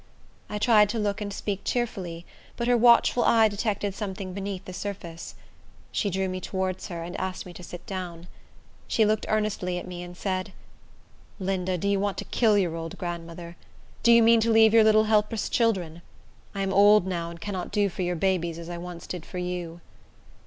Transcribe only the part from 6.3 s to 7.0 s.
towards